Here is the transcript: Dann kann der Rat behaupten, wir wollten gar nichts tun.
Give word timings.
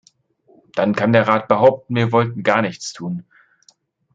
Dann 0.73 0.95
kann 0.95 1.13
der 1.13 1.27
Rat 1.27 1.47
behaupten, 1.47 1.93
wir 1.95 2.11
wollten 2.11 2.41
gar 2.41 2.63
nichts 2.63 2.91
tun. 2.91 3.23